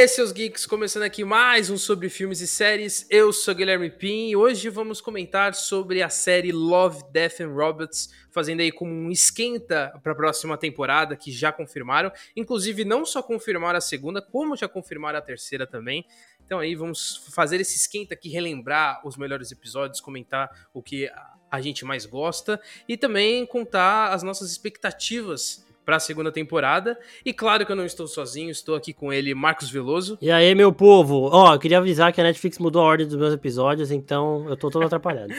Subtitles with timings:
[0.00, 3.06] aí, seus geeks, começando aqui mais um sobre filmes e séries.
[3.10, 8.08] Eu sou Guilherme Pim e hoje vamos comentar sobre a série Love, Death and Robots,
[8.30, 12.10] fazendo aí como um esquenta para a próxima temporada que já confirmaram.
[12.34, 16.06] Inclusive, não só confirmaram a segunda, como já confirmaram a terceira também.
[16.46, 21.10] Então aí vamos fazer esse esquenta aqui, relembrar os melhores episódios, comentar o que
[21.50, 26.96] a gente mais gosta e também contar as nossas expectativas para a segunda temporada.
[27.24, 30.16] E claro que eu não estou sozinho, estou aqui com ele, Marcos Veloso.
[30.22, 31.28] E aí, meu povo?
[31.32, 34.56] Ó, eu queria avisar que a Netflix mudou a ordem dos meus episódios, então eu
[34.56, 35.34] tô todo atrapalhado.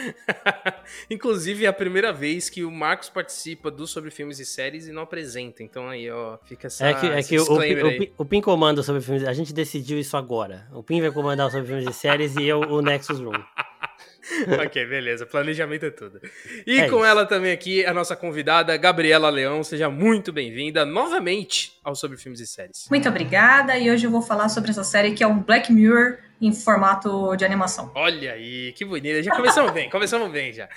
[1.10, 4.92] Inclusive, é a primeira vez que o Marcos participa do Sobre Filmes e Séries e
[4.92, 5.64] não apresenta.
[5.64, 9.00] Então aí, ó, fica essa É que, é que o, o, o, Pin comanda sobre
[9.00, 9.24] filmes.
[9.24, 10.68] A gente decidiu isso agora.
[10.74, 13.42] O Pin vai comandar sobre filmes e séries e eu o Nexus Room.
[14.66, 15.26] ok, beleza.
[15.26, 16.20] Planejamento é tudo.
[16.66, 17.06] E é com isso.
[17.06, 19.64] ela também aqui, a nossa convidada, Gabriela Leão.
[19.64, 22.88] Seja muito bem-vinda novamente ao Sobre Filmes e Séries.
[22.90, 23.78] Muito obrigada.
[23.78, 27.36] E hoje eu vou falar sobre essa série que é um Black Mirror em formato
[27.36, 27.92] de animação.
[27.94, 29.22] Olha aí, que bonita.
[29.22, 30.68] Já começamos bem, começamos bem já.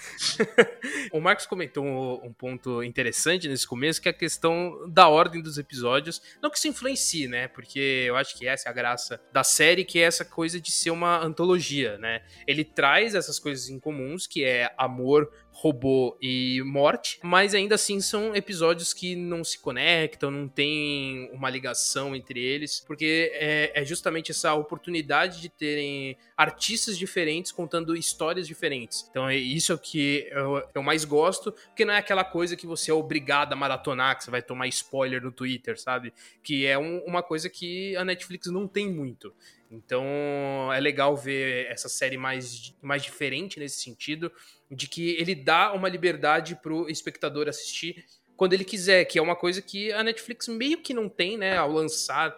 [1.10, 5.40] o Marcos comentou um, um, ponto interessante nesse começo, que é a questão da ordem
[5.40, 6.20] dos episódios.
[6.42, 7.48] Não que isso influencie, né?
[7.48, 10.70] Porque eu acho que essa é a graça da série, que é essa coisa de
[10.70, 12.22] ser uma antologia, né?
[12.46, 18.00] Ele traz essas coisas em comuns, que é amor, robô e morte, mas ainda assim
[18.00, 23.84] são episódios que não se conectam, não tem uma ligação entre eles, porque é, é
[23.84, 29.06] justamente essa oportunidade de terem artistas diferentes contando histórias diferentes.
[29.08, 32.66] Então é isso é que eu, eu mais gosto, porque não é aquela coisa que
[32.66, 36.12] você é obrigado a maratonar, que você vai tomar spoiler no Twitter, sabe?
[36.42, 39.32] Que é um, uma coisa que a Netflix não tem muito.
[39.74, 44.30] Então é legal ver essa série mais, mais diferente nesse sentido,
[44.70, 48.04] de que ele dá uma liberdade pro espectador assistir
[48.36, 51.56] quando ele quiser, que é uma coisa que a Netflix meio que não tem, né,
[51.56, 52.36] ao lançar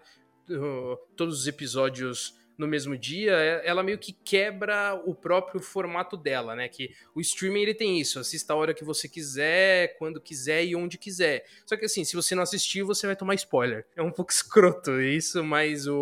[0.51, 6.17] uh, todos os episódios no mesmo dia, é, ela meio que quebra o próprio formato
[6.17, 6.69] dela, né?
[6.69, 10.75] Que o streaming ele tem isso, assista a hora que você quiser, quando quiser e
[10.75, 11.45] onde quiser.
[11.65, 13.87] Só que assim, se você não assistir, você vai tomar spoiler.
[13.97, 15.97] É um pouco escroto isso, mas o,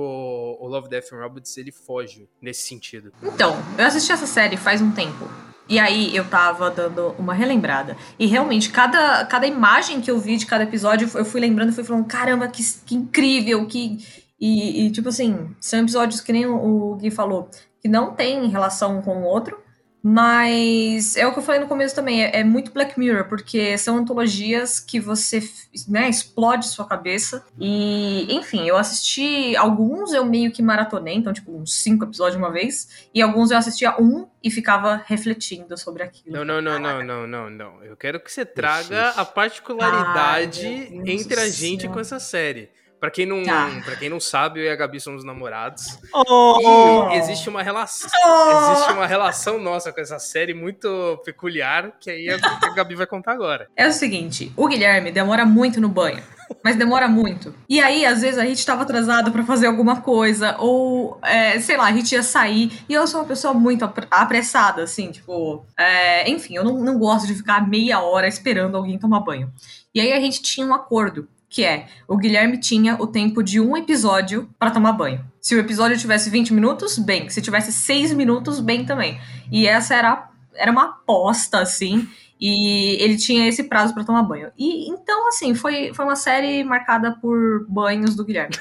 [0.60, 3.12] o Love, Death and Robots ele foge nesse sentido.
[3.22, 5.28] Então, eu assisti essa série faz um tempo.
[5.68, 7.96] E aí eu tava dando uma relembrada.
[8.18, 11.74] E realmente, cada, cada imagem que eu vi de cada episódio, eu fui lembrando e
[11.74, 14.04] fui falando, caramba, que, que incrível, que
[14.40, 17.48] e, e, tipo assim, são episódios que nem o Gui falou,
[17.80, 19.62] que não tem relação com o outro,
[20.06, 23.78] mas é o que eu falei no começo também, é, é, muito Black Mirror, porque
[23.78, 25.42] são antologias que você
[25.88, 27.42] né, explode sua cabeça.
[27.58, 32.42] E, enfim, eu assisti alguns, eu meio que maratonei, então, tipo, uns cinco episódios de
[32.42, 36.36] uma vez, e alguns eu assistia um e ficava refletindo sobre aquilo.
[36.36, 37.82] Não, não, não, não, não, não, não.
[37.82, 41.90] Eu quero que você traga a particularidade Ai, entre a gente céu.
[41.90, 42.68] com essa série.
[43.04, 43.68] Pra quem, não, tá.
[43.84, 45.98] Pra quem não sabe, eu e a Gabi somos namorados.
[46.10, 47.10] Oh.
[47.12, 48.08] E existe uma relação.
[48.24, 48.72] Oh.
[48.72, 53.06] Existe uma relação nossa com essa série muito peculiar, que aí a, a Gabi vai
[53.06, 53.68] contar agora.
[53.76, 56.22] É o seguinte: o Guilherme demora muito no banho.
[56.62, 57.54] Mas demora muito.
[57.68, 61.76] E aí, às vezes, a gente tava atrasado para fazer alguma coisa, ou, é, sei
[61.76, 62.84] lá, a gente ia sair.
[62.88, 65.66] E eu sou uma pessoa muito apressada, assim, tipo.
[65.78, 69.52] É, enfim, eu não, não gosto de ficar meia hora esperando alguém tomar banho.
[69.94, 73.60] E aí a gente tinha um acordo que é o Guilherme tinha o tempo de
[73.60, 75.24] um episódio para tomar banho.
[75.40, 77.28] Se o episódio tivesse 20 minutos, bem.
[77.28, 79.20] Se tivesse 6 minutos, bem também.
[79.52, 82.08] E essa era, era uma aposta, assim.
[82.40, 84.50] E ele tinha esse prazo para tomar banho.
[84.58, 88.56] E então, assim, foi, foi uma série marcada por banhos do Guilherme.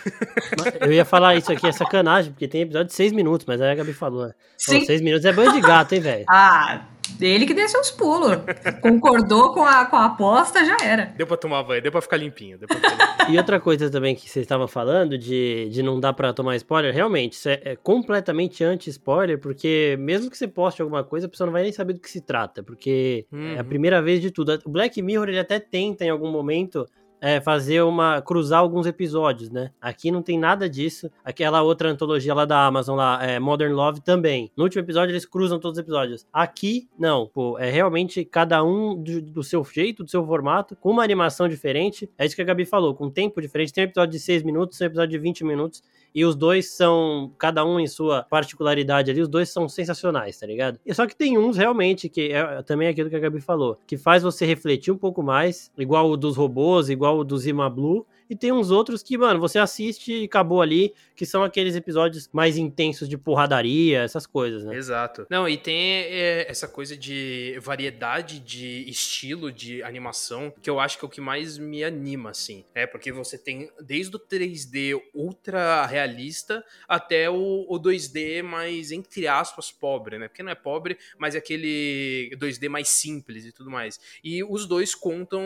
[0.79, 3.71] Eu ia falar isso aqui, é sacanagem, porque tem episódio de 6 minutos, mas aí
[3.71, 4.31] a Gabi falou.
[4.55, 4.97] 6 né?
[4.99, 6.25] minutos é banho de gato, hein, velho?
[6.29, 8.37] Ah, dele que desceu os pulos.
[8.81, 11.05] Concordou com a, com a aposta, já era.
[11.17, 12.59] Deu pra tomar banho, deu pra ficar limpinho.
[12.59, 13.35] Pra ficar limpinho.
[13.35, 16.93] e outra coisa também que vocês estavam falando de, de não dar pra tomar spoiler,
[16.93, 21.45] realmente, isso é, é completamente anti-spoiler, porque mesmo que você poste alguma coisa, a pessoa
[21.45, 23.53] não vai nem saber do que se trata, porque uhum.
[23.53, 23.67] é a uhum.
[23.67, 24.59] primeira vez de tudo.
[24.65, 26.87] O Black Mirror, ele até tenta em algum momento
[27.23, 28.21] é, fazer uma.
[28.21, 29.71] cruzar alguns episódios, né?
[29.79, 31.09] Aqui não tem nada disso.
[31.23, 34.51] Aquela outra antologia lá da Amazon, lá, é, Modern Love, também.
[34.57, 36.27] No último episódio, eles cruzam todos os episódios.
[36.33, 40.91] Aqui, não, pô, é realmente cada um do, do seu jeito, do seu formato, com
[40.91, 42.11] uma animação diferente.
[42.17, 43.71] É isso que a Gabi falou, com tempo diferente.
[43.71, 45.81] Tem um episódio de 6 minutos, tem um episódio de 20 minutos
[46.13, 50.45] e os dois são, cada um em sua particularidade ali, os dois são sensacionais, tá
[50.45, 50.79] ligado?
[50.85, 53.97] E só que tem uns realmente, que é também aquilo que a Gabi falou, que
[53.97, 58.05] faz você refletir um pouco mais, igual o dos robôs, igual o do Zima Blue,
[58.33, 62.27] e tem uns outros que, mano, você assiste e acabou ali, que são aqueles episódios
[62.33, 64.75] mais intensos de porradaria, essas coisas, né?
[64.75, 65.27] Exato.
[65.29, 70.97] Não, e tem é, essa coisa de variedade de estilo de animação, que eu acho
[70.97, 72.65] que é o que mais me anima, assim.
[72.73, 79.27] É, porque você tem desde o 3D ultra realista até o, o 2D mais, entre
[79.27, 80.27] aspas, pobre, né?
[80.27, 83.99] Porque não é pobre, mas é aquele 2D mais simples e tudo mais.
[84.23, 85.43] E os dois contam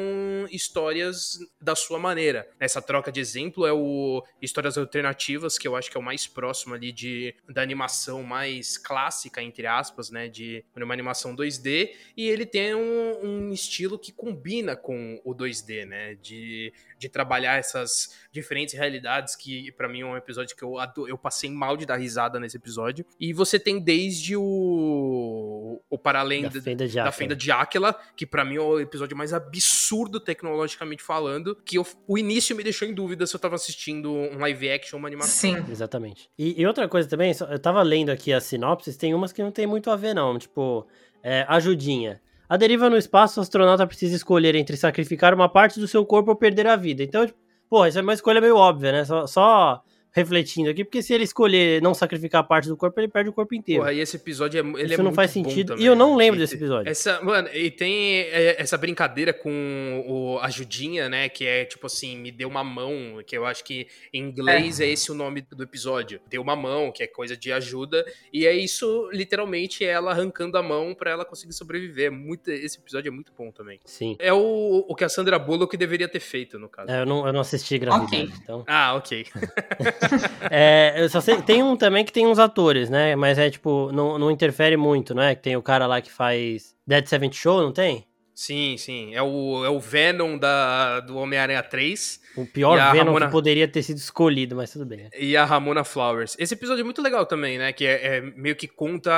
[0.49, 2.47] histórias da sua maneira.
[2.77, 6.27] Essa troca de exemplo é o Histórias Alternativas, que eu acho que é o mais
[6.27, 10.27] próximo ali de, da animação mais clássica, entre aspas, né?
[10.27, 11.89] De uma animação 2D.
[12.15, 16.15] E ele tem um, um estilo que combina com o 2D, né?
[16.21, 20.75] De, de trabalhar essas diferentes realidades, que para mim é um episódio que eu,
[21.07, 23.03] eu passei mal de dar risada nesse episódio.
[23.19, 27.99] E você tem desde o, o Para Além da, Fenda de da Fenda de Áquila,
[28.15, 32.63] que para mim é o episódio mais absurdo tecnologicamente falando, que eu, o início me
[32.63, 35.31] deixou em dúvida se eu tava assistindo um live action, uma animação.
[35.31, 35.65] Sim.
[35.71, 36.29] Exatamente.
[36.37, 39.51] E, e outra coisa também, eu tava lendo aqui as sinopses, tem umas que não
[39.51, 40.85] tem muito a ver não, tipo,
[41.23, 42.19] é, ajudinha.
[42.49, 46.31] A deriva no espaço, o astronauta precisa escolher entre sacrificar uma parte do seu corpo
[46.31, 47.03] ou perder a vida.
[47.03, 47.37] Então, tipo,
[47.69, 49.05] pô, isso é uma escolha meio óbvia, né?
[49.05, 49.83] Só, só
[50.17, 53.53] refletindo aqui, porque se ele escolher não sacrificar parte do corpo, ele perde o corpo
[53.53, 53.81] inteiro.
[53.81, 55.75] Porra, e esse episódio é, ele Isso é não faz sentido.
[55.77, 56.89] E eu não lembro e, desse episódio.
[56.89, 61.29] Essa, mano, e tem é, essa brincadeira com o ajudinha, né?
[61.29, 64.85] Que é tipo assim, me deu uma mão, que eu acho que em inglês é,
[64.85, 66.19] é esse o nome do episódio.
[66.27, 68.03] Deu uma mão, que é coisa de ajuda.
[68.33, 72.11] E é isso, literalmente, ela arrancando a mão para ela conseguir sobreviver.
[72.11, 73.79] Muito, esse episódio é muito bom também.
[73.85, 74.15] Sim.
[74.17, 76.89] É o, o que a Sandra Bullock deveria ter feito, no caso.
[76.89, 78.33] É, eu, não, eu não assisti gravidade, okay.
[78.41, 78.63] então.
[78.65, 79.27] Ah, ok.
[80.49, 83.15] é, eu só sei, tem um também que tem uns atores, né?
[83.15, 85.35] Mas é tipo, não, não interfere muito, não é?
[85.35, 88.06] Que tem o cara lá que faz Dead Seventh Show, não tem?
[88.37, 89.15] Sim, sim.
[89.15, 92.21] É o, é o Venom da, do Homem-Aranha 3.
[92.35, 93.25] O pior Venom Ramona...
[93.25, 95.09] que poderia ter sido escolhido, mas tudo bem.
[95.17, 96.35] E a Ramona Flowers.
[96.37, 97.73] Esse episódio é muito legal também, né?
[97.73, 99.11] Que é, é, meio que conta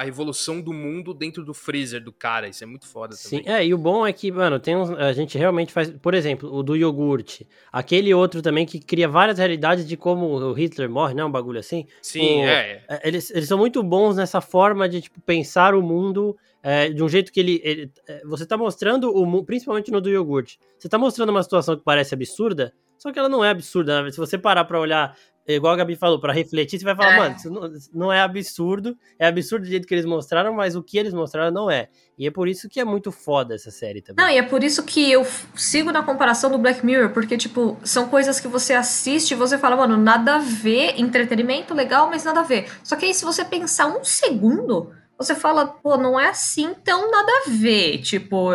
[0.00, 2.48] a evolução do mundo dentro do freezer do cara.
[2.48, 3.44] Isso é muito foda também.
[3.44, 5.90] Sim, é, e o bom é que, mano, tem uns, a gente realmente faz.
[5.90, 7.46] Por exemplo, o do iogurte.
[7.70, 11.22] Aquele outro também que cria várias realidades de como o Hitler morre, né?
[11.22, 11.86] Um bagulho assim.
[12.00, 12.82] Sim, o, é.
[12.88, 13.06] é.
[13.06, 16.34] Eles, eles são muito bons nessa forma de, tipo, pensar o mundo
[16.64, 20.08] é, de um jeito que ele, ele é, você tá mostrando o principalmente no do
[20.08, 20.58] iogurte.
[20.78, 24.02] Você tá mostrando uma situação que parece absurda, só que ela não é absurda.
[24.02, 24.10] Né?
[24.10, 25.14] Se você parar para olhar,
[25.46, 27.18] igual a Gabi falou, para refletir, você vai falar, é.
[27.18, 28.96] mano, isso não, não, é absurdo.
[29.18, 31.90] É absurdo do jeito que eles mostraram, mas o que eles mostraram não é.
[32.18, 34.24] E é por isso que é muito foda essa série também.
[34.24, 35.22] Não, e é por isso que eu
[35.54, 39.58] sigo na comparação do Black Mirror, porque, tipo, são coisas que você assiste e você
[39.58, 42.70] fala, mano, nada a ver, entretenimento legal, mas nada a ver.
[42.82, 47.10] Só que aí, se você pensar um segundo você fala, pô, não é assim tão
[47.10, 47.98] nada a ver.
[47.98, 48.50] Tipo,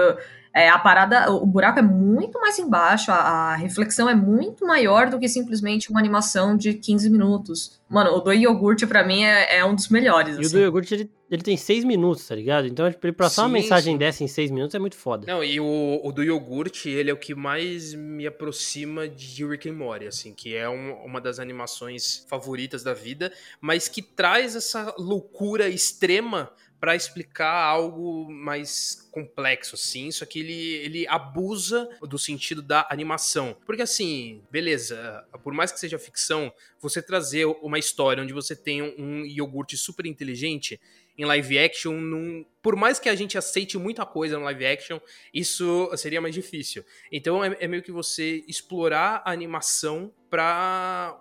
[0.60, 5.10] é, a parada, o buraco é muito mais embaixo, a, a, reflexão é muito maior
[5.10, 7.80] do que simplesmente uma animação de 15 minutos.
[7.90, 10.36] Mano, o do iogurte pra mim é, é um dos melhores.
[10.38, 10.50] E assim.
[10.50, 12.68] o do iogurte ele, ele tem 6 minutos, tá ligado?
[12.68, 13.98] Então, tipo, ele passar sim, uma mensagem sim.
[13.98, 15.26] dessa em 6 minutos é muito foda.
[15.32, 19.70] Não, e o, o, do iogurte, ele é o que mais me aproxima de Rick
[19.70, 24.56] and Morty, assim, que é um, uma das animações favoritas da vida, mas que traz
[24.56, 32.18] essa loucura extrema para explicar algo mais complexo, assim, só que ele, ele abusa do
[32.18, 33.58] sentido da animação.
[33.66, 38.82] Porque, assim, beleza, por mais que seja ficção, você trazer uma história onde você tem
[38.82, 40.80] um iogurte super inteligente
[41.18, 45.02] em live action, num, por mais que a gente aceite muita coisa no live action,
[45.34, 46.86] isso seria mais difícil.
[47.12, 51.20] Então é, é meio que você explorar a animação para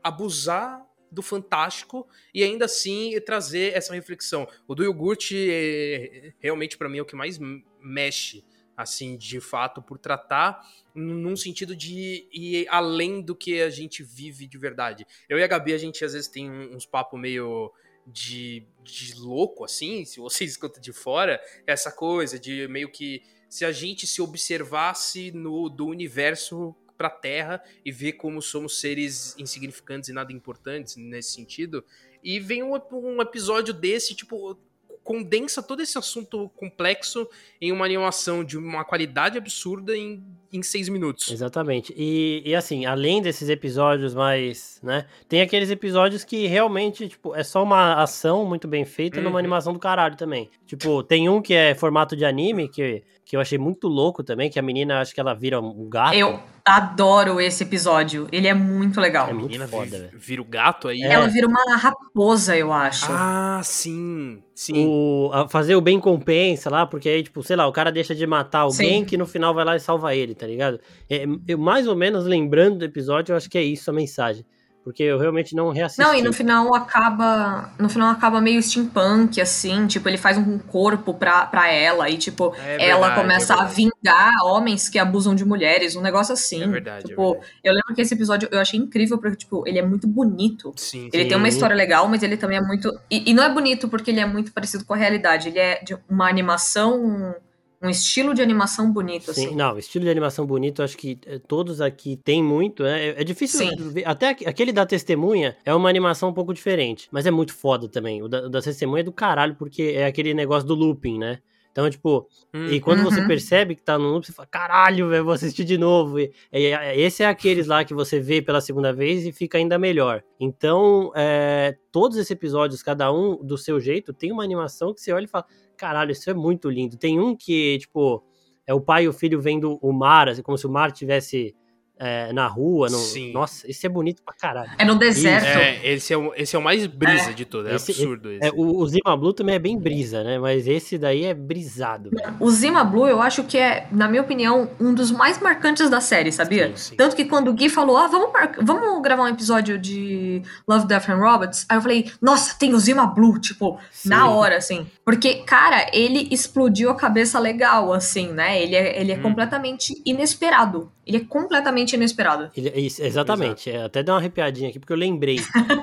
[0.00, 4.48] abusar do fantástico e ainda assim trazer essa reflexão.
[4.66, 7.38] O do iogurte é, realmente para mim é o que mais
[7.80, 8.42] mexe
[8.74, 10.60] assim, de fato, por tratar
[10.94, 15.06] num sentido de ir além do que a gente vive de verdade.
[15.28, 17.70] Eu e a Gabi, a gente às vezes tem uns papos meio
[18.06, 23.64] de, de louco, assim, se você escuta de fora, essa coisa de meio que se
[23.64, 29.34] a gente se observasse no do universo para a Terra e ver como somos seres
[29.36, 31.84] insignificantes e nada importantes nesse sentido.
[32.22, 34.56] E vem um, um episódio desse, tipo,
[35.02, 37.28] condensa todo esse assunto complexo
[37.60, 41.30] em uma animação de uma qualidade absurda em, em seis minutos.
[41.30, 41.94] Exatamente.
[41.96, 47.42] E, e assim, além desses episódios mais, né, tem aqueles episódios que realmente, tipo, é
[47.42, 49.24] só uma ação muito bem feita uhum.
[49.24, 50.50] numa animação do caralho também.
[50.66, 54.50] Tipo, tem um que é formato de anime, que, que eu achei muito louco também,
[54.50, 56.14] que a menina, acho que ela vira um gato.
[56.14, 58.28] Eu adoro esse episódio.
[58.30, 59.28] Ele é muito legal.
[59.28, 60.10] É muito Menina foda, vi- velho.
[60.14, 61.02] vira o gato aí.
[61.02, 63.06] Ela vira uma raposa, eu acho.
[63.10, 64.42] Ah, sim.
[64.54, 64.86] Sim.
[64.86, 68.14] O, a- fazer o bem compensa lá, porque aí, tipo, sei lá, o cara deixa
[68.14, 69.04] de matar alguém Sim.
[69.04, 70.80] que no final vai lá e salva ele, tá ligado?
[71.08, 74.44] É, eu, mais ou menos lembrando do episódio, eu acho que é isso a mensagem.
[74.84, 76.02] Porque eu realmente não reassisti.
[76.02, 77.72] Não, e no final acaba.
[77.78, 79.86] No final acaba meio steampunk, assim.
[79.86, 82.10] Tipo, ele faz um corpo pra, pra ela.
[82.10, 85.94] E, tipo, É ela verdade, começa é a vingar homens que abusam de mulheres.
[85.94, 86.64] Um negócio assim.
[86.64, 87.52] É verdade, é Tipo, verdade.
[87.62, 90.72] eu lembro que esse episódio eu achei incrível, porque, tipo, ele é muito bonito.
[90.76, 91.08] Sim.
[91.12, 91.28] Ele Sim.
[91.28, 92.92] tem uma história legal, mas ele também é muito.
[93.08, 95.46] E, e não é bonito porque ele é muito parecido com a realidade.
[95.48, 97.36] Ele é de uma animação.
[97.82, 99.56] Um estilo de animação bonito, Sim, assim.
[99.56, 103.08] não, estilo de animação bonito, acho que eh, todos aqui tem muito, né?
[103.08, 103.74] É, é difícil Sim.
[103.90, 104.06] ver.
[104.06, 107.88] Até aqu- aquele da testemunha é uma animação um pouco diferente, mas é muito foda
[107.88, 108.22] também.
[108.22, 111.40] O da, o da testemunha é do caralho, porque é aquele negócio do looping, né?
[111.72, 112.28] Então, tipo,
[112.68, 113.26] e quando você Uhum.
[113.26, 116.20] percebe que tá no loop, você fala, caralho, velho, vou assistir de novo.
[116.20, 119.56] E, e- e- esse é aqueles lá que você vê pela segunda vez e fica
[119.56, 120.22] ainda melhor.
[120.38, 125.12] Então, é, todos esses episódios, cada um do seu jeito, tem uma animação que você
[125.12, 126.96] olha e fala, caralho, isso é muito lindo.
[126.96, 128.24] Tem um que, tipo,
[128.66, 131.54] é o pai e o filho vendo o mar, assim, como se o mar tivesse
[131.98, 132.88] é, na rua.
[132.88, 133.32] no- Sim.
[133.32, 134.70] Nossa, isso é bonito pra caralho.
[134.78, 135.46] É no deserto.
[135.46, 137.68] É, esse é, o, esse é o mais brisa de tudo.
[137.68, 138.44] É Esse- absurdo esse.
[138.46, 140.38] É, o, o Zima Blue também é bem brisa, né?
[140.38, 142.10] Mas esse daí é brisado.
[142.10, 142.34] velho.
[142.40, 146.00] O Zima Blue, eu acho que é, na minha opinião, um dos mais marcantes da
[146.00, 146.68] série, sabia?
[146.68, 146.96] Sim, sim.
[146.96, 150.86] Tanto que quando o Gui falou, ah, vamos, mar- vamos gravar um episódio de Love,
[150.86, 154.08] Death and Robots, aí eu falei, nossa, tem o Zima Blue, tipo, Sim.
[154.08, 154.86] na hora, assim.
[155.04, 158.60] Porque, cara, ele explodiu a cabeça legal, assim, né?
[158.60, 159.22] Ele é, ele é Hum.
[159.22, 160.90] completamente inesperado.
[161.06, 162.50] Ele é completamente inesperado.
[162.56, 163.70] Ele- isso, exatamente.
[163.70, 165.38] É, até deu uma arrepiadinha aqui, porque eu lembrei.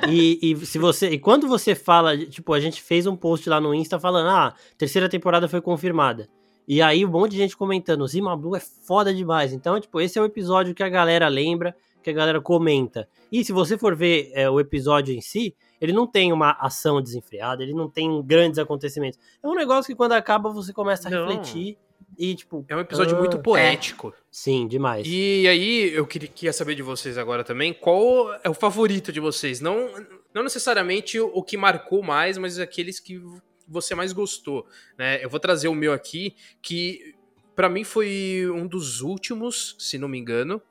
[0.10, 1.10] e, e se você.
[1.10, 4.54] E quando você fala, tipo, a gente fez um post lá no Insta falando, ah,
[4.78, 6.30] terceira temporada foi confirmada.
[6.68, 9.52] E aí um monte de gente comentando, Zima Blue é foda demais.
[9.52, 13.08] Então, tipo, esse é o episódio que a galera lembra, que a galera comenta.
[13.32, 17.02] E se você for ver é, o episódio em si, ele não tem uma ação
[17.02, 19.20] desenfreada, ele não tem grandes acontecimentos.
[19.42, 21.26] É um negócio que quando acaba você começa a Não.
[21.28, 21.78] refletir
[22.20, 22.66] e, tipo.
[22.68, 24.14] É um episódio ah, muito poético.
[24.30, 25.08] Sim, demais.
[25.08, 29.22] E aí, eu queria, queria saber de vocês agora também, qual é o favorito de
[29.22, 29.62] vocês?
[29.62, 29.90] Não,
[30.34, 33.22] não necessariamente o, que marcou mais, mas aqueles que
[33.66, 35.24] você mais gostou, né?
[35.24, 37.16] Eu vou trazer o meu aqui, que
[37.56, 40.62] pra mim foi um dos últimos, se não me engano,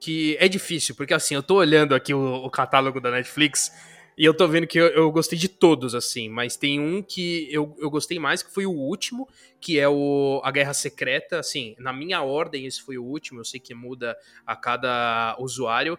[0.00, 3.70] que é difícil, porque assim, eu tô olhando aqui o, o catálogo da Netflix
[4.16, 7.48] e eu tô vendo que eu, eu gostei de todos, assim, mas tem um que
[7.52, 9.28] eu, eu gostei mais, que foi o último,
[9.60, 13.44] que é o A Guerra Secreta, assim, na minha ordem esse foi o último, eu
[13.44, 15.98] sei que muda a cada usuário,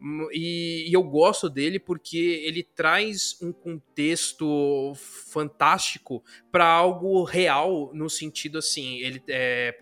[0.00, 7.90] hum, e, e eu gosto dele porque ele traz um contexto fantástico para algo real,
[7.92, 9.78] no sentido assim, ele é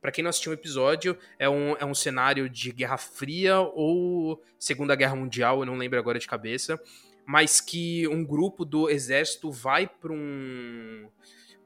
[0.00, 4.42] Pra quem não assistiu o episódio, é um, é um cenário de Guerra Fria ou
[4.58, 6.80] Segunda Guerra Mundial, eu não lembro agora de cabeça,
[7.26, 11.08] mas que um grupo do exército vai para um,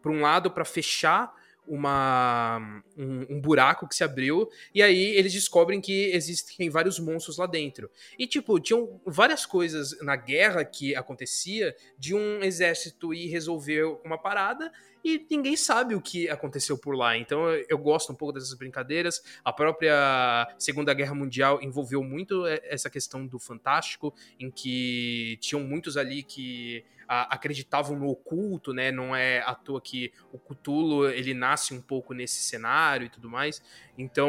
[0.02, 1.32] pra um lado para fechar
[1.66, 7.38] uma, um, um buraco que se abriu, e aí eles descobrem que existem vários monstros
[7.38, 7.90] lá dentro.
[8.18, 14.18] E, tipo, tinham várias coisas na guerra que acontecia de um exército ir resolver uma
[14.18, 14.70] parada
[15.04, 17.16] e ninguém sabe o que aconteceu por lá.
[17.18, 19.22] Então eu, gosto um pouco dessas brincadeiras.
[19.44, 25.62] A própria Segunda Guerra Mundial envolveu muito e- essa questão do fantástico, em que tinham
[25.62, 28.90] muitos ali que a- acreditavam no oculto, né?
[28.92, 33.28] Não é à toa que o Cthulhu ele nasce um pouco nesse cenário e tudo
[33.28, 33.62] mais.
[33.96, 34.28] Então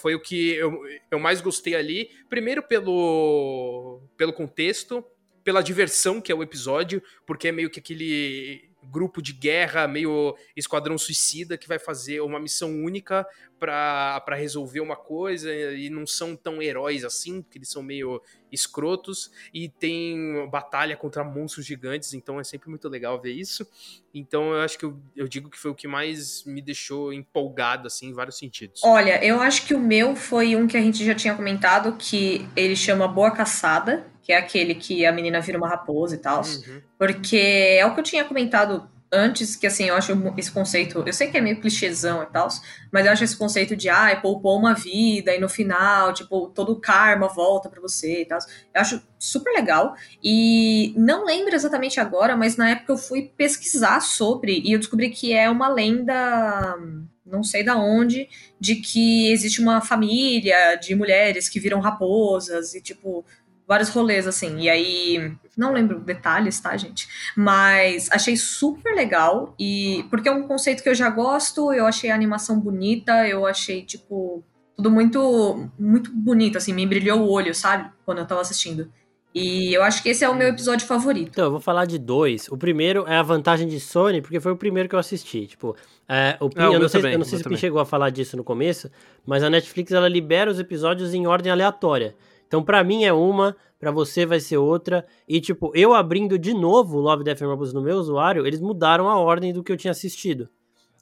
[0.00, 0.80] foi o que eu,
[1.10, 2.10] eu mais gostei ali.
[2.28, 5.04] Primeiro pelo, pelo contexto,
[5.42, 10.36] pela diversão que é o episódio, porque é meio que aquele grupo de guerra, meio
[10.56, 13.26] esquadrão suicida, que vai fazer uma missão única
[13.58, 18.20] para resolver uma coisa e não são tão heróis assim, porque eles são meio
[18.52, 23.66] escrotos e tem batalha contra monstros gigantes, então é sempre muito legal ver isso.
[24.12, 27.86] Então eu acho que eu, eu digo que foi o que mais me deixou empolgado
[27.86, 28.82] assim em vários sentidos.
[28.84, 32.46] Olha, eu acho que o meu foi um que a gente já tinha comentado, que
[32.54, 36.42] ele chama Boa Caçada, que é aquele que a menina vira uma raposa e tal.
[36.42, 36.80] Uhum.
[36.98, 37.36] Porque
[37.78, 41.28] é o que eu tinha comentado antes, que assim, eu acho esse conceito, eu sei
[41.28, 42.48] que é meio clichêzão e tal,
[42.90, 46.72] mas eu acho esse conceito de, ai, poupou uma vida e no final, tipo, todo
[46.72, 48.38] o karma volta pra você e tal.
[48.74, 49.94] Eu acho super legal.
[50.22, 55.10] E não lembro exatamente agora, mas na época eu fui pesquisar sobre e eu descobri
[55.10, 56.76] que é uma lenda,
[57.24, 58.28] não sei da onde,
[58.58, 63.24] de que existe uma família de mulheres que viram raposas e, tipo,
[63.66, 64.58] vários rolês assim.
[64.58, 67.08] E aí, não lembro detalhes, tá, gente?
[67.36, 72.10] Mas achei super legal e porque é um conceito que eu já gosto, eu achei
[72.10, 74.44] a animação bonita, eu achei tipo
[74.76, 77.90] tudo muito, muito bonito, assim, me brilhou o olho, sabe?
[78.04, 78.90] Quando eu tava assistindo.
[79.34, 81.30] E eu acho que esse é o meu episódio favorito.
[81.32, 82.46] Então, eu vou falar de dois.
[82.48, 85.48] O primeiro é a vantagem de Sony, porque foi o primeiro que eu assisti.
[85.48, 85.74] Tipo,
[86.08, 87.84] é, o Pin, eu, não sei, também, eu não sei se o Pin chegou a
[87.84, 88.88] falar disso no começo,
[89.26, 92.14] mas a Netflix ela libera os episódios em ordem aleatória.
[92.54, 95.04] Então, pra mim é uma, pra você vai ser outra.
[95.28, 98.60] E, tipo, eu abrindo de novo o Love, Death and Robots no meu usuário, eles
[98.60, 100.48] mudaram a ordem do que eu tinha assistido.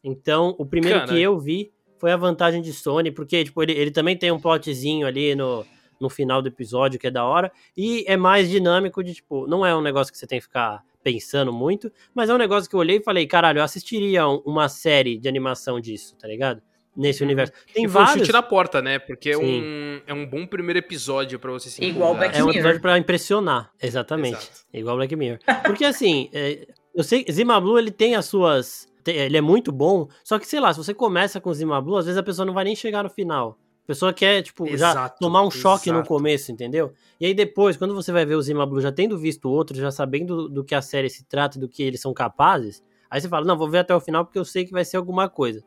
[0.02, 1.14] Então, o primeiro Caralho.
[1.18, 4.40] que eu vi foi a vantagem de Sony, porque, tipo, ele, ele também tem um
[4.40, 5.62] plotzinho ali no,
[6.00, 7.52] no final do episódio que é da hora.
[7.76, 10.82] E é mais dinâmico de, tipo, não é um negócio que você tem que ficar
[11.04, 14.40] pensando muito, mas é um negócio que eu olhei e falei, caralho, eu assistiria um-
[14.46, 16.62] uma série de animação disso, tá ligado?
[16.94, 17.26] Nesse Uhum.
[17.28, 17.52] universo.
[17.72, 18.26] Tem e foi um vários.
[18.26, 18.98] chute na porta, né?
[18.98, 19.62] Porque é Sim.
[19.62, 22.14] um, é um bom primeiro episódio pra você se Igual.
[22.14, 22.54] Black É um Mirror.
[22.56, 24.36] episódio pra impressionar, exatamente.
[24.36, 24.60] Exato.
[24.74, 25.38] Igual Black Mirror.
[25.64, 28.86] Porque assim, é, eu sei que Zima Blue ele tem as suas.
[29.02, 31.96] tem- Ele é muito bom, só que sei lá, se você começa com Zima Blue,
[31.96, 33.58] às vezes a pessoa não vai nem chegar no final.
[33.84, 36.08] A pessoa quer, tipo, já Exato, tomar um choque no exato.
[36.08, 36.92] começo, entendeu?
[37.18, 39.76] E aí depois, quando você vai ver o Zima Blue já tendo visto o outro,
[39.76, 42.80] já sabendo do, do que a série se trata, do que eles são capazes,
[43.10, 44.98] aí você fala, não, vou ver até o final porque eu sei que vai ser
[44.98, 45.64] alguma coisa.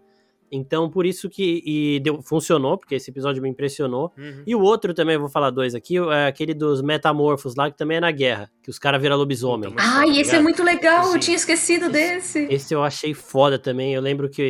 [0.56, 4.12] Então, por isso que e deu, funcionou, porque esse episódio me impressionou.
[4.18, 4.44] Uhum.
[4.48, 7.78] E o outro também, eu vou falar dois aqui, é aquele dos metamorfos lá, que
[7.78, 9.70] também é na guerra, que os caras viram lobisomem.
[9.72, 10.44] Puta, Ai, esse é ligado?
[10.44, 11.20] muito legal, eu Sim.
[11.20, 12.48] tinha esquecido desse.
[12.50, 13.94] Esse eu achei foda também.
[13.94, 14.42] Eu lembro que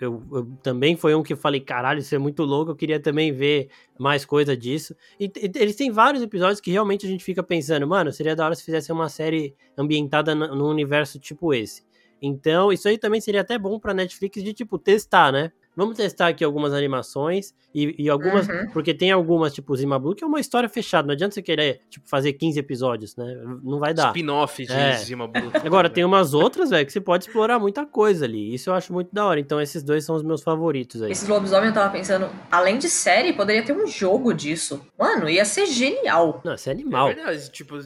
[0.00, 2.70] eu, eu- eu também foi um que eu falei, caralho, isso é muito louco.
[2.72, 4.94] Eu queria também ver mais coisa disso.
[5.18, 8.44] E, e eles têm vários episódios que realmente a gente fica pensando, mano, seria da
[8.46, 11.82] hora se fizesse uma série ambientada num universo tipo esse.
[12.22, 15.52] Então, isso aí também seria até bom pra Netflix de, tipo, testar, né?
[15.76, 18.46] Vamos testar aqui algumas animações e, e algumas.
[18.48, 18.68] Uhum.
[18.72, 21.06] Porque tem algumas, tipo, Zima Blue, que é uma história fechada.
[21.06, 23.40] Não adianta você querer, tipo, fazer 15 episódios, né?
[23.62, 24.08] Não vai dar.
[24.08, 24.96] Spin-off de É.
[24.96, 25.50] Zima Blue.
[25.64, 28.52] Agora, tem umas outras, velho, que você pode explorar muita coisa ali.
[28.52, 29.38] Isso eu acho muito da hora.
[29.40, 31.12] Então, esses dois são os meus favoritos aí.
[31.12, 34.84] Esses lobisomem eu tava pensando, além de série, poderia ter um jogo disso.
[34.98, 36.42] Mano, ia ser genial.
[36.44, 37.06] Não, isso é É animal.
[37.14, 37.78] verdade, tipo,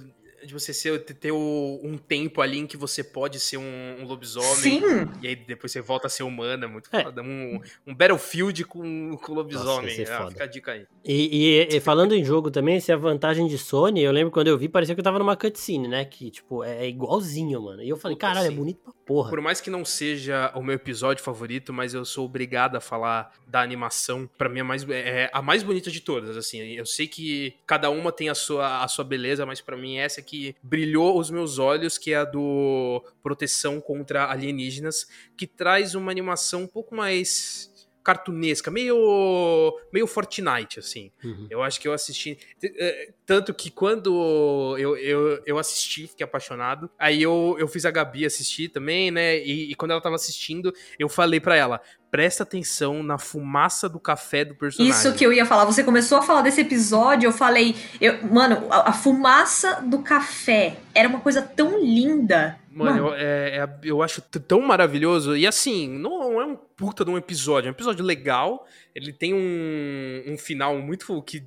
[0.55, 4.47] você ser, ter o- um tempo ali em que você pode ser um, um lobisomem.
[4.55, 4.81] Sim.
[5.21, 7.03] E aí depois você volta a ser humano, é muito É.
[7.03, 7.21] foda.
[7.23, 9.99] Um, um Battlefield com, com lobisomem.
[9.99, 10.87] Nossa, ah, fica a dica aí.
[11.05, 14.31] E, e- e falando em jogo também, se é a vantagem de Sony, eu lembro
[14.33, 16.05] quando eu vi, parecia que eu tava numa cutscene, né?
[16.05, 17.83] Que, tipo, é igualzinho, mano.
[17.83, 19.29] E eu falei, Puta, caralho, é bonito pra porra.
[19.31, 23.33] Por mais que não seja o meu episódio favorito, mas eu sou obrigado a falar
[23.47, 24.29] da animação.
[24.39, 26.61] Pra mim é, mais, é a mais bonita de todas, assim.
[26.73, 30.23] Eu sei que cada uma tem a sua, a sua beleza, mas pra mim essa
[30.53, 36.11] que brilhou os meus olhos, que é a do Proteção contra Alienígenas, que traz uma
[36.11, 41.11] animação um pouco mais cartunesca, meio meio Fortnite, assim.
[41.25, 41.47] Uhum.
[41.49, 42.37] Eu acho que eu assisti.
[42.63, 46.91] eh, Tanto que quando eu, eu, eu assisti, fiquei apaixonado.
[46.99, 49.39] Aí eu, eu fiz a Gabi assistir também, né?
[49.39, 51.81] E, e quando ela tava assistindo, eu falei pra ela:
[52.15, 54.97] presta atenção na fumaça do café do personagem.
[54.97, 55.65] Isso que eu ia falar.
[55.65, 60.77] Você começou a falar desse episódio, eu falei, eu, mano, a, a fumaça do café
[60.95, 62.57] era uma coisa tão linda.
[62.71, 65.37] Mano, eu, é- é- eu acho tão maravilhoso.
[65.37, 67.69] E assim, não é um puta de um episódio.
[67.69, 68.67] É um episódio legal.
[68.95, 71.41] Ele tem um, um final muito que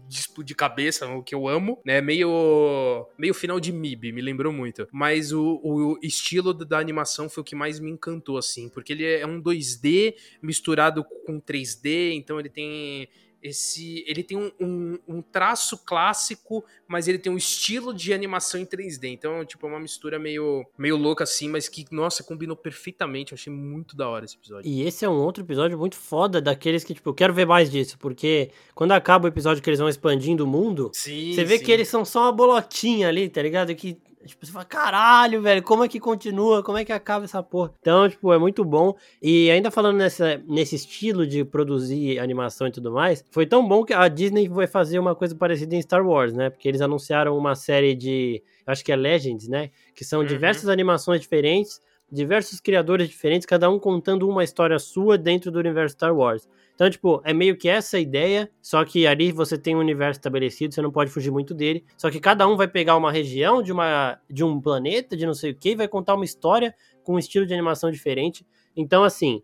[0.44, 2.00] de cabeça, o que eu amo, né?
[2.02, 4.88] Meio, meio final de MIB, me lembrou muito.
[4.92, 8.70] Mas o, o estilo da da animação foi o que mais me encantou, assim.
[8.70, 10.57] Porque ele é um 2D misturado
[11.26, 13.08] com 3D, então ele tem
[13.42, 14.04] esse.
[14.08, 18.66] Ele tem um, um- um traço clássico, mas ele tem um estilo de animação em
[18.66, 19.10] 3D.
[19.10, 23.32] Então, tipo, é uma mistura meio, meio louca assim, mas que, nossa, combinou perfeitamente.
[23.32, 24.68] Eu achei muito da hora esse episódio.
[24.70, 27.70] E esse é um outro episódio muito foda, daqueles que, tipo, eu quero ver mais
[27.70, 31.34] disso, porque quando acaba o episódio que eles vão expandindo o mundo, Sim.
[31.34, 31.64] Você vê sim.
[31.66, 33.74] que eles são só uma bolotinha ali, tá ligado?
[33.76, 36.62] Que, tipo, você fala, caralho, velho, como é que continua?
[36.62, 37.74] Como é que acaba essa porra?
[37.80, 38.94] Então, tipo, é muito bom.
[39.22, 43.84] E ainda falando nessa, nesse estilo de produzir animação e tudo mais, foi tão bom
[43.84, 46.50] que a Disney vai fazer uma coisa parecida em Star Wars, né?
[46.50, 49.72] Porque eles anunciaram uma série de, acho que é Legends, né?
[49.96, 50.26] Que são Uhum.
[50.28, 51.82] diversas animações diferentes,
[52.12, 56.48] diversos criadores diferentes, cada um contando uma história sua dentro do universo Star Wars.
[56.74, 60.74] Então, tipo, é meio que essa ideia, só que ali você tem um universo estabelecido,
[60.74, 61.84] você não pode fugir muito dele.
[61.98, 65.34] Só que cada um vai pegar uma região de, uma, de um planeta, de não
[65.34, 68.46] sei o que, e vai contar uma história com um estilo de animação diferente.
[68.76, 69.42] Então, assim,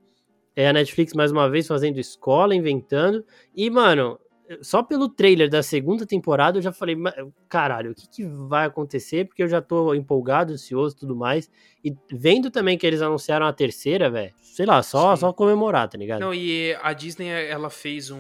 [0.56, 3.26] é a Netflix mais uma vez fazendo escola, inventando.
[3.56, 4.20] E, mano,
[4.62, 6.96] só pelo trailer da segunda temporada eu já falei,
[7.48, 9.26] caralho, o que, que vai acontecer?
[9.26, 11.50] Porque eu já tô empolgado, ansioso e tudo mais.
[11.84, 15.98] E vendo também que eles anunciaram a terceira, velho, sei lá, só, só comemorar, tá
[15.98, 16.22] ligado?
[16.22, 18.20] Não, e a Disney, ela fez um,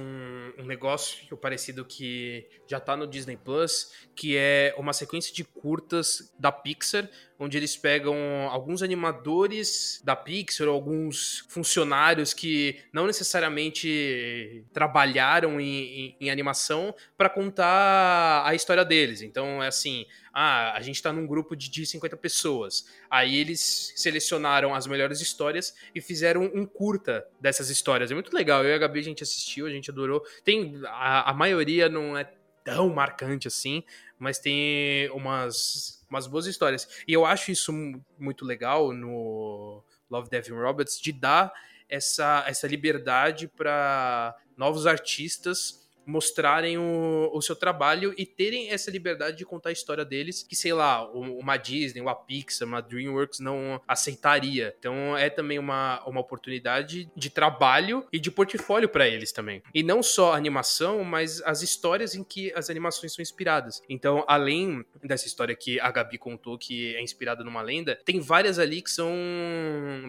[0.57, 6.33] um negócio parecido que já tá no Disney Plus, que é uma sequência de curtas
[6.39, 7.09] da Pixar,
[7.43, 8.15] onde eles pegam
[8.49, 17.29] alguns animadores da Pixar, alguns funcionários que não necessariamente trabalharam em, em, em animação para
[17.29, 19.21] contar a história deles.
[19.21, 22.87] Então é assim, ah, a gente está num grupo de, de 50 pessoas.
[23.09, 28.09] Aí eles selecionaram as melhores histórias e fizeram um curta dessas histórias.
[28.09, 28.63] É muito legal.
[28.63, 30.23] Eu e a Gabi a gente assistiu, a gente adorou.
[30.43, 32.27] Tem a, a maioria não é
[32.63, 33.83] tão marcante assim,
[34.17, 36.87] mas tem umas, umas boas histórias.
[37.07, 37.73] E eu acho isso
[38.19, 41.51] muito legal no Love, Death and Robots de dar
[41.89, 49.37] essa, essa liberdade para novos artistas mostrarem o, o, seu trabalho e terem essa liberdade
[49.37, 53.81] de contar a história deles, que sei lá, uma Disney, uma Pixar, uma DreamWorks não
[53.87, 54.75] aceitaria.
[54.77, 59.61] Então é também uma, uma oportunidade de trabalho e de portfólio para eles também.
[59.73, 63.81] E não só a animação, mas as histórias em que as animações são inspiradas.
[63.89, 68.59] Então, além dessa história que a Gabi contou, que é inspirada numa lenda, tem várias
[68.59, 69.13] ali que são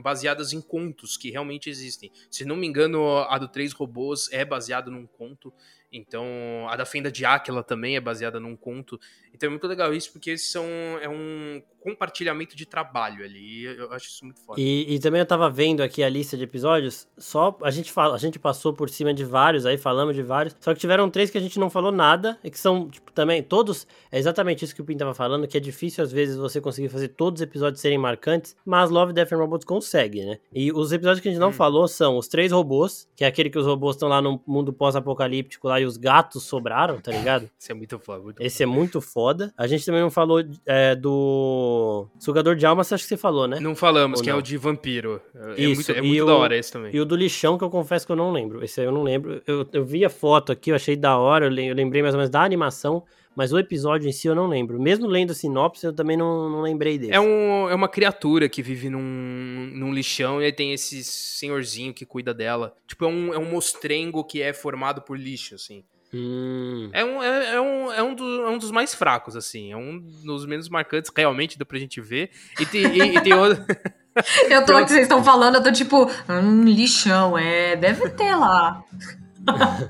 [0.02, 2.11] baseadas em contos que realmente existem.
[2.30, 5.52] Se não me engano, a do Três Robôs é baseada num conto.
[5.96, 8.98] Então, a da Fenda de Áquila também é baseada num conto.
[9.33, 10.66] Então é muito legal isso, porque são,
[11.00, 13.64] é um compartilhamento de trabalho ali.
[13.64, 14.59] Eu acho isso muito foda.
[14.59, 18.14] E, e, também eu tava vendo aqui a lista de episódios, só a gente fala,
[18.14, 21.29] a gente passou por cima de vários aí, falamos de vários, só que tiveram três
[21.29, 24.75] que a gente não falou nada, e que são, tipo, também, todos, é exatamente isso
[24.75, 27.44] que o Pin tava falando, que é difícil às vezes você conseguir fazer todos os
[27.47, 30.38] episódios serem marcantes, mas Love, Death and Robots consegue, né?
[30.55, 31.53] E os episódios que a gente não hum.
[31.53, 34.73] falou são os três robôs, que é aquele que os robôs estão lá no mundo
[34.73, 37.51] pós-apocalíptico lá e os gatos sobraram, tá ligado?
[37.61, 38.23] Esse é muito foda.
[38.23, 38.70] Muito Esse foda.
[38.70, 39.55] é muito foda.
[39.57, 41.73] A gente também não falou é, do
[42.18, 43.58] Sugador de Almas, acho que você falou, né?
[43.60, 44.37] Não falamos, Ou que não?
[44.37, 45.20] é o de vampiro.
[45.34, 46.94] É Isso, muito, é muito da hora esse também.
[46.94, 48.64] E o do lixão, que eu confesso que eu não lembro.
[48.64, 49.42] Esse aí eu não lembro.
[49.46, 52.30] Eu, eu vi a foto aqui, eu achei da hora, eu lembrei mais ou menos
[52.30, 53.02] da animação,
[53.37, 54.80] mas o episódio em si eu não lembro.
[54.80, 57.12] Mesmo lendo a sinopse, eu também não, não lembrei dele.
[57.12, 61.92] É, um, é uma criatura que vive num, num lixão e aí tem esse senhorzinho
[61.92, 62.74] que cuida dela.
[62.87, 65.84] Tipo, é um, é um mostrengo que é formado por lixo, assim.
[66.16, 66.90] Hum.
[66.92, 69.72] É, um, é, é, um, é, um do, é um dos mais fracos, assim.
[69.72, 72.31] É um dos menos marcantes, realmente, dá pra gente ver.
[72.61, 73.64] E tem, e, e tem outro.
[74.48, 78.81] eu tô aqui, vocês estão falando, eu tô tipo, hum, lixão, é, deve ter lá.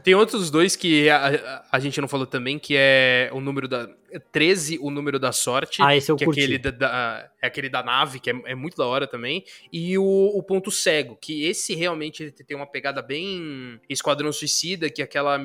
[0.03, 3.87] tem outros dois que a, a, gente não falou também, que é o número da.
[4.19, 5.83] 13, o número da sorte.
[5.83, 6.41] Ah, esse eu que curti.
[6.41, 9.45] É aquele da, da, é aquele da nave, que é, é, muito da hora também.
[9.73, 15.03] E o, o, ponto cego, que esse realmente tem uma pegada bem Esquadrão Suicida, que
[15.03, 15.39] é aquela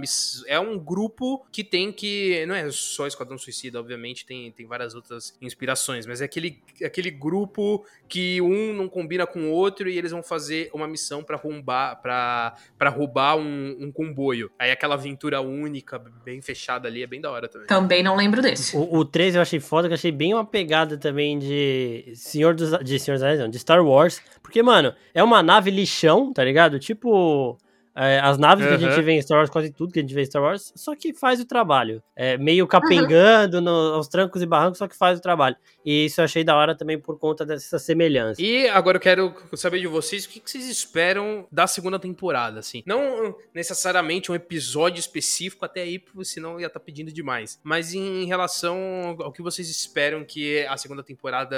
[0.48, 2.46] é um grupo que tem que.
[2.46, 7.12] Não é só Esquadrão Suicida, obviamente, tem, tem várias outras inspirações, mas é aquele, aquele
[7.12, 11.38] grupo que um não combina com o outro e eles vão fazer uma missão para
[11.38, 14.52] roubar, pra, roubar um, um comboio.
[14.58, 17.68] Aí aquela aventura única, bem fechada ali, é bem da hora também.
[17.68, 18.59] Também não lembro desse.
[18.74, 22.54] O, o 13 eu achei foda, que eu achei bem uma pegada também de Senhor
[22.54, 22.72] dos.
[22.84, 24.22] De Senhor dos Anéis, não, de Star Wars.
[24.42, 26.80] Porque, mano, é uma nave lixão, tá ligado?
[26.80, 27.58] Tipo.
[27.96, 28.78] É, as naves uhum.
[28.78, 30.42] que a gente vê em Star Wars, quase tudo que a gente vê em Star
[30.42, 32.02] Wars, só que faz o trabalho.
[32.16, 33.64] É meio capengando uhum.
[33.64, 35.56] no, aos trancos e barrancos, só que faz o trabalho.
[35.86, 38.42] E isso eu achei da hora também por conta dessa semelhança.
[38.42, 42.84] E agora eu quero saber de vocês o que vocês esperam da segunda temporada, assim.
[42.86, 47.60] Não necessariamente um episódio específico, até aí, senão ia estar tá pedindo demais.
[47.64, 51.58] Mas em relação ao que vocês esperam que a segunda temporada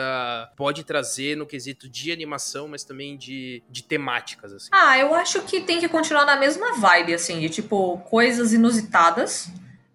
[0.55, 4.69] pode trazer no quesito de animação, mas também de, de temáticas, assim.
[4.71, 9.49] Ah, eu acho que tem que continuar na mesma vibe, assim, de tipo, coisas inusitadas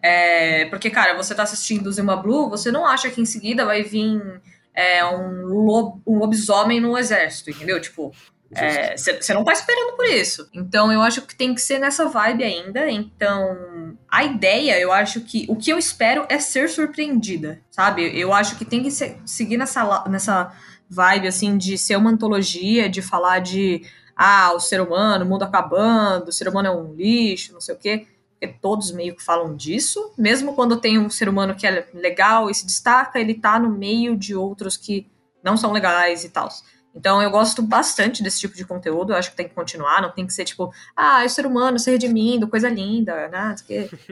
[0.06, 3.82] é, porque, cara, você tá assistindo Zima Blue, você não acha que em seguida vai
[3.82, 4.40] vir
[4.72, 7.80] é, um, lob, um lobisomem no exército, entendeu?
[7.80, 8.12] Tipo,
[8.48, 10.48] você é, não tá esperando por isso.
[10.54, 12.88] Então, eu acho que tem que ser nessa vibe ainda.
[12.88, 15.44] Então, a ideia, eu acho que.
[15.48, 18.16] O que eu espero é ser surpreendida, sabe?
[18.16, 20.52] Eu acho que tem que ser, seguir nessa, nessa
[20.88, 23.82] vibe, assim, de ser uma antologia, de falar de.
[24.16, 27.74] Ah, o ser humano, o mundo acabando, o ser humano é um lixo, não sei
[27.74, 31.66] o quê porque todos meio que falam disso, mesmo quando tem um ser humano que
[31.66, 35.06] é legal e se destaca, ele tá no meio de outros que
[35.42, 36.48] não são legais e tal.
[36.96, 40.10] Então eu gosto bastante desse tipo de conteúdo, eu acho que tem que continuar, não
[40.10, 43.54] tem que ser tipo, ah, é ser humano se redimindo, coisa linda, né?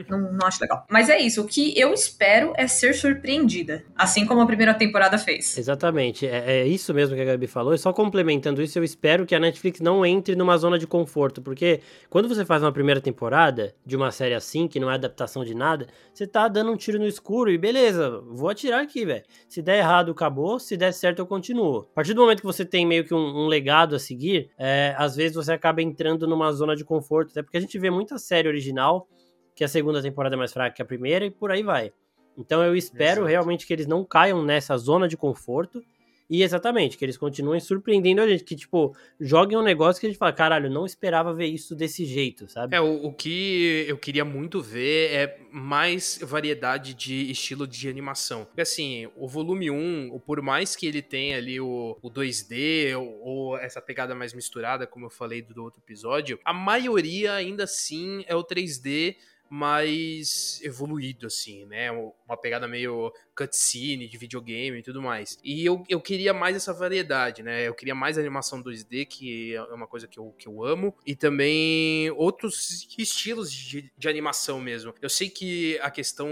[0.07, 0.85] Não, não acho legal.
[0.89, 5.17] Mas é isso, o que eu espero é ser surpreendida, assim como a primeira temporada
[5.17, 5.57] fez.
[5.57, 9.25] Exatamente, é, é isso mesmo que a Gabi falou, e só complementando isso, eu espero
[9.25, 13.01] que a Netflix não entre numa zona de conforto, porque quando você faz uma primeira
[13.01, 16.77] temporada de uma série assim, que não é adaptação de nada, você tá dando um
[16.77, 19.23] tiro no escuro e beleza, vou atirar aqui, velho.
[19.47, 21.87] Se der errado, acabou, se der certo, eu continuo.
[21.91, 24.93] A partir do momento que você tem meio que um, um legado a seguir, é,
[24.97, 28.17] às vezes você acaba entrando numa zona de conforto, até porque a gente vê muita
[28.17, 29.07] série original
[29.55, 31.93] que a segunda temporada é mais fraca que a primeira e por aí vai.
[32.37, 33.29] Então eu espero Exato.
[33.29, 35.81] realmente que eles não caiam nessa zona de conforto
[36.27, 40.09] e exatamente, que eles continuem surpreendendo a gente, que, tipo, joguem um negócio que a
[40.09, 42.75] gente fala, caralho, não esperava ver isso desse jeito, sabe?
[42.75, 48.45] É, o, o que eu queria muito ver é mais variedade de estilo de animação.
[48.45, 53.21] Porque, assim, o volume 1, por mais que ele tenha ali o, o 2D ou,
[53.21, 58.23] ou, essa pegada mais misturada, como eu falei do outro episódio, a maioria ainda assim
[58.27, 59.15] é o 3D
[59.49, 61.91] mais evoluído, assim, né?
[61.91, 65.37] Uma pegada meio cutscene de videogame e tudo mais.
[65.43, 67.67] E eu, eu queria mais essa variedade, né?
[67.67, 71.15] Eu queria mais animação 2D, que é uma coisa que eu, que eu amo, e
[71.15, 74.93] também outros estilos de, de animação mesmo.
[75.01, 76.27] Eu sei que a questão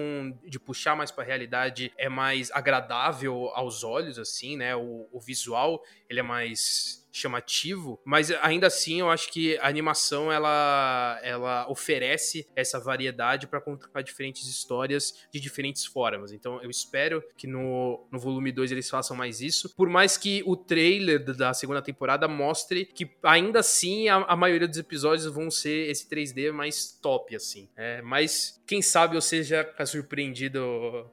[0.45, 4.75] de puxar mais pra realidade é mais agradável aos olhos, assim, né?
[4.75, 10.31] O, o visual, ele é mais chamativo, mas ainda assim eu acho que a animação
[10.31, 16.31] ela, ela oferece essa variedade para contar diferentes histórias de diferentes formas.
[16.31, 20.43] Então eu espero que no, no volume 2 eles façam mais isso, por mais que
[20.45, 25.51] o trailer da segunda temporada mostre que ainda assim a, a maioria dos episódios vão
[25.51, 27.69] ser esse 3D mais top, assim.
[27.75, 30.61] É, mas quem sabe eu seja surpreendido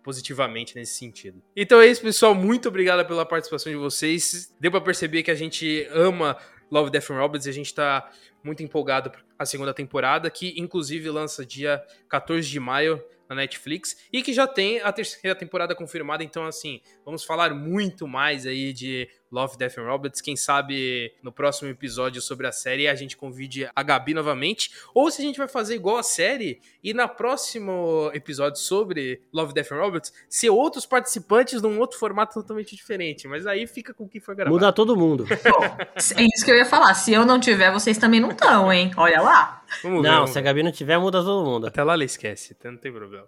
[0.03, 1.43] positivamente nesse sentido.
[1.55, 2.35] Então é isso, pessoal.
[2.35, 4.55] Muito obrigado pela participação de vocês.
[4.61, 6.37] Deu para perceber que a gente ama
[6.71, 8.11] Love, Death and Robots e a gente tá
[8.45, 14.23] muito empolgado a segunda temporada, que inclusive lança dia 14 de maio na Netflix e
[14.23, 16.25] que já tem a terceira temporada confirmada.
[16.25, 20.21] Então, assim, vamos falar muito mais aí de Love, Death and Robots.
[20.21, 24.71] Quem sabe no próximo episódio sobre a série a gente convide a Gabi novamente.
[24.95, 29.53] Ou se a gente vai fazer igual a série e na próximo episódio sobre Love,
[29.53, 33.29] Death and Robots ser outros participantes num outro formato totalmente diferente.
[33.29, 34.55] Mas aí fica com o que foi gravado.
[34.55, 35.27] Muda todo mundo.
[36.17, 36.95] é isso que eu ia falar.
[36.95, 38.91] Se eu não tiver, vocês também não estão, hein?
[38.97, 39.63] Olha lá.
[39.83, 41.67] Vamos não, ver, se a Gabi não tiver, muda todo mundo.
[41.67, 43.27] Até lá ela esquece, então não tem problema.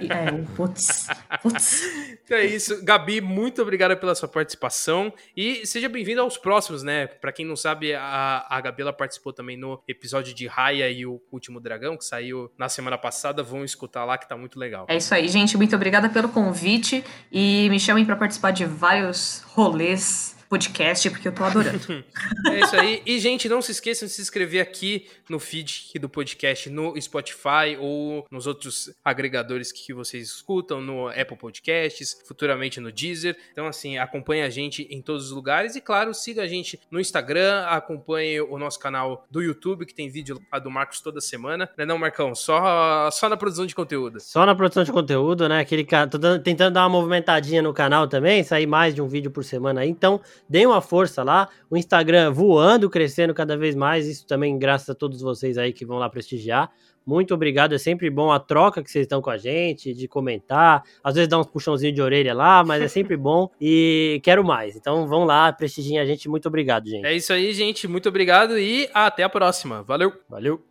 [0.00, 1.06] É, putz,
[1.42, 1.82] putz.
[2.24, 2.82] Então é isso.
[2.84, 5.12] Gabi, muito obrigada pela sua participação.
[5.36, 7.06] E seja bem-vindo aos próximos, né?
[7.06, 11.04] Para quem não sabe, a, a Gabi ela participou também no episódio de Raya e
[11.04, 13.42] o Último Dragão, que saiu na semana passada.
[13.42, 14.86] Vão escutar lá, que tá muito legal.
[14.88, 15.56] É isso aí, gente.
[15.56, 17.04] Muito obrigada pelo convite.
[17.30, 22.04] E me chamem para participar de vários rolês podcast, porque eu tô adorando.
[22.52, 23.02] é isso aí.
[23.06, 27.78] E, gente, não se esqueçam de se inscrever aqui no feed do podcast no Spotify
[27.80, 33.34] ou nos outros agregadores que vocês escutam, no Apple Podcasts, futuramente no Deezer.
[33.50, 37.00] Então, assim, acompanhe a gente em todos os lugares e, claro, siga a gente no
[37.00, 41.70] Instagram, acompanhe o nosso canal do YouTube, que tem vídeo lá do Marcos toda semana.
[41.78, 42.34] Não é não, Marcão?
[42.34, 44.20] Só, só na produção de conteúdo.
[44.20, 45.60] Só na produção de conteúdo, né?
[45.60, 49.30] Aquele cara, tô tentando dar uma movimentadinha no canal também, sair mais de um vídeo
[49.30, 49.88] por semana aí.
[49.88, 51.48] Então, deem uma força lá.
[51.70, 54.06] O Instagram voando, crescendo cada vez mais.
[54.06, 56.70] Isso também graças a todos vocês aí que vão lá prestigiar.
[57.04, 60.82] Muito obrigado, é sempre bom a troca que vocês estão com a gente, de comentar.
[61.02, 64.76] Às vezes dá uns puxãozinhos de orelha lá, mas é sempre bom e quero mais.
[64.76, 66.28] Então vão lá, prestigiem a gente.
[66.28, 67.04] Muito obrigado, gente.
[67.04, 67.88] É isso aí, gente.
[67.88, 69.82] Muito obrigado e até a próxima.
[69.82, 70.12] Valeu.
[70.28, 70.62] Valeu.